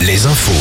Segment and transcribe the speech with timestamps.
[0.00, 0.52] les infos.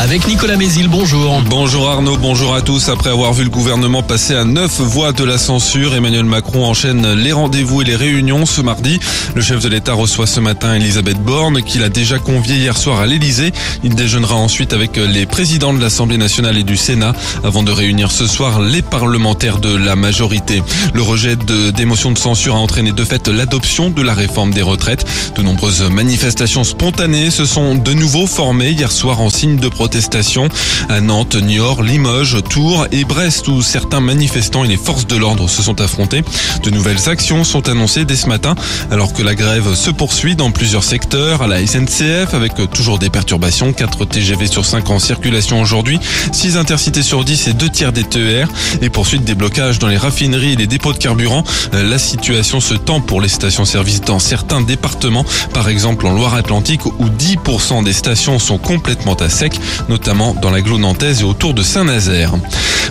[0.00, 1.42] Avec Nicolas Mézil, bonjour.
[1.48, 2.88] Bonjour Arnaud, bonjour à tous.
[2.88, 7.12] Après avoir vu le gouvernement passer à neuf voix de la censure, Emmanuel Macron enchaîne
[7.14, 8.98] les rendez-vous et les réunions ce mardi.
[9.34, 13.00] Le chef de l'État reçoit ce matin Elisabeth Borne, qu'il a déjà conviée hier soir
[13.00, 13.52] à l'Elysée.
[13.84, 17.12] Il déjeunera ensuite avec les présidents de l'Assemblée nationale et du Sénat
[17.44, 20.62] avant de réunir ce soir les parlementaires de la majorité.
[20.94, 24.62] Le rejet de démotion de censure a entraîné de fait l'adoption de la réforme des
[24.62, 25.04] retraites.
[25.36, 30.48] De nombreuses manifestations spontanées se sont de nouveau formées hier soir en signe de protestation
[30.88, 35.48] à Nantes, Niort, Limoges, Tours et Brest où certains manifestants et les forces de l'ordre
[35.48, 36.22] se sont affrontés.
[36.62, 38.54] De nouvelles actions sont annoncées dès ce matin
[38.90, 43.10] alors que la grève se poursuit dans plusieurs secteurs à la SNCF avec toujours des
[43.10, 45.98] perturbations, 4 TGV sur 5 en circulation aujourd'hui,
[46.32, 48.48] 6 intercités sur 10 et 2 tiers des TER
[48.80, 51.44] et poursuite des blocages dans les raffineries et les dépôts de carburant.
[51.72, 57.08] La situation se tend pour les stations-service dans certains départements, par exemple en Loire-Atlantique où
[57.08, 59.58] 10% des stations complètement à sec,
[59.88, 62.32] notamment dans la nantaise et autour de Saint-Nazaire.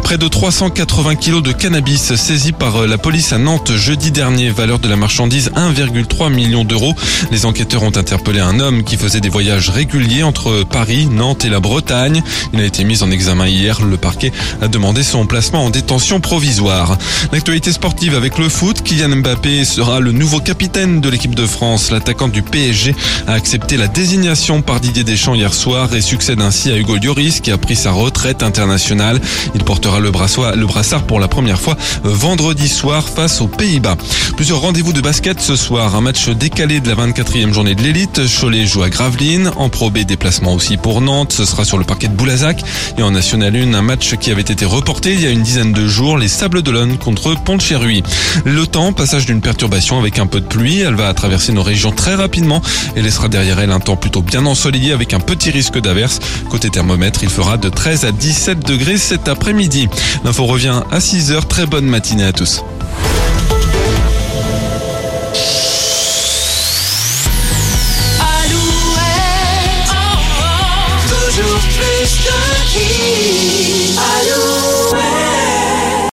[0.04, 4.50] Près de 380 kilos de cannabis saisis par euh, la police à Nantes jeudi dernier,
[4.50, 6.96] valeur de la marchandise 1,3 million d'euros.
[7.32, 11.50] Les enquêteurs ont interpellé un homme qui faisait des voyages réguliers entre Paris, Nantes et
[11.50, 12.22] la Bretagne.
[12.54, 13.82] Il a été mis en examen hier.
[13.82, 16.98] Le parquet a demandé son placement en détention provisoire.
[17.32, 21.92] L'actualité sportive avec le foot, Kylian Mbappé sera le nouveau capitaine de l'équipe de France.
[21.92, 22.96] L'attaquant du PSG
[23.28, 27.42] a accepté la désignation par Didier Deschamps hier soir et succède ainsi à Hugo Lloris
[27.42, 29.20] qui a pris sa retraite internationale.
[29.56, 33.98] Il portera le le brassard pour la première fois vendredi soir face aux Pays-Bas.
[34.36, 35.96] Plusieurs rendez-vous de basket ce soir.
[35.96, 38.22] Un match décalé de la 24e journée de l'élite.
[38.40, 39.52] Cholet joue à Gravelines.
[39.58, 41.34] En Pro B, déplacement aussi pour Nantes.
[41.34, 42.64] Ce sera sur le parquet de Boulazac.
[42.98, 45.74] Et en National 1, un match qui avait été reporté il y a une dizaine
[45.74, 46.18] de jours.
[46.18, 48.02] Les Sables d'Olonne contre Pont-de-Chéruy.
[48.46, 50.80] Le temps, passage d'une perturbation avec un peu de pluie.
[50.80, 52.62] Elle va traverser nos régions très rapidement
[52.96, 56.20] et laissera derrière elle un temps plutôt bien ensoleillé avec un petit risque d'averse.
[56.50, 59.75] Côté thermomètre, il fera de 13 à 17 degrés cet après-midi.
[60.24, 61.48] L'info revient à 6 heures.
[61.48, 62.64] Très bonne matinée à tous.